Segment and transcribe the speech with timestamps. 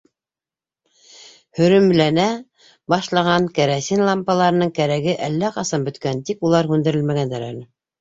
[1.59, 2.25] Һөрөмләнә
[2.95, 7.67] башлаған кәрәсин лампаларының кәрәге әллә ҡасан бөткән, тик улар һүндерелмәгәндәр әле.